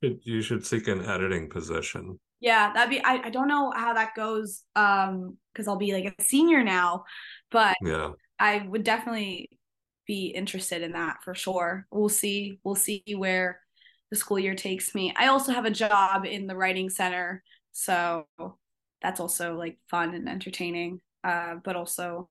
[0.00, 2.18] you should seek an editing position.
[2.40, 3.04] Yeah, that'd be.
[3.04, 7.04] I, I don't know how that goes, um, because I'll be like a senior now,
[7.50, 9.50] but yeah, I would definitely
[10.06, 11.86] be interested in that for sure.
[11.90, 12.60] We'll see.
[12.64, 13.60] We'll see where
[14.10, 15.12] the school year takes me.
[15.16, 17.42] I also have a job in the writing center,
[17.72, 18.26] so
[19.02, 22.28] that's also like fun and entertaining, uh, but also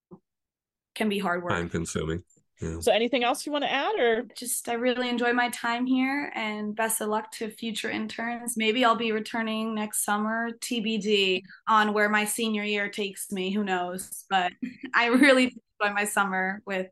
[0.95, 1.53] can be hard work.
[1.53, 2.23] Time consuming.
[2.61, 2.79] Yeah.
[2.81, 6.29] So anything else you want to add or just I really enjoy my time here
[6.35, 8.57] and best of luck to future interns.
[8.57, 13.63] Maybe I'll be returning next summer, TBD on where my senior year takes me, who
[13.63, 14.25] knows.
[14.29, 14.51] But
[14.93, 16.87] I really enjoy my summer with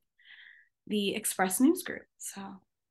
[0.88, 2.04] the Express News Group.
[2.18, 2.41] So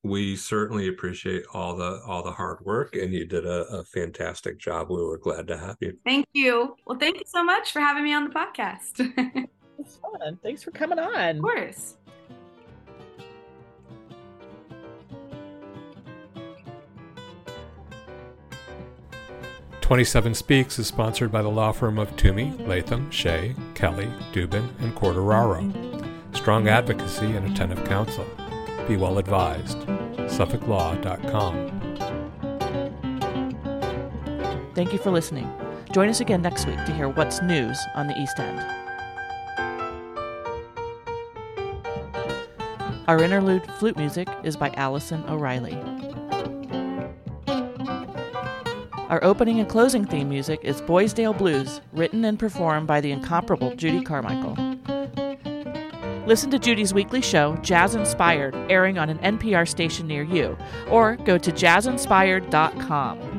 [0.08, 4.58] we certainly appreciate all the all the hard work and you did a, a, fantastic
[4.58, 4.90] job.
[4.90, 5.98] We were glad to have you.
[6.04, 6.76] Thank you.
[6.86, 9.48] Well thank you so much for having me on the podcast.
[9.78, 10.38] It's fun.
[10.42, 11.36] Thanks for coming on.
[11.36, 11.96] Of course.
[19.82, 24.94] Twenty-seven Speaks is sponsored by the law firm of Twomey, Latham, Shea, Kelly, Dubin, and
[24.94, 25.96] Quartararo
[26.36, 28.24] strong advocacy, and attentive counsel.
[28.86, 29.78] Be well advised.
[30.26, 31.76] SuffolkLaw.com.
[34.74, 35.50] Thank you for listening.
[35.92, 38.60] Join us again next week to hear what's news on the East End.
[43.08, 45.78] Our interlude flute music is by Allison O'Reilly.
[49.08, 53.76] Our opening and closing theme music is Boysdale Blues, written and performed by the incomparable
[53.76, 54.65] Judy Carmichael.
[56.26, 60.58] Listen to Judy's weekly show, Jazz Inspired, airing on an NPR station near you,
[60.90, 63.32] or go to jazzinspired.com.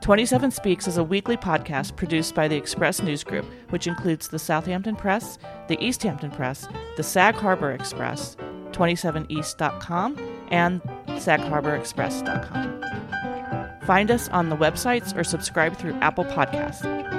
[0.00, 4.38] 27 Speaks is a weekly podcast produced by the Express News Group, which includes the
[4.38, 6.66] Southampton Press, the Easthampton Press,
[6.96, 8.34] the Sag Harbor Express,
[8.72, 10.16] 27east.com,
[10.50, 13.82] and sagharborexpress.com.
[13.86, 17.17] Find us on the websites or subscribe through Apple Podcasts.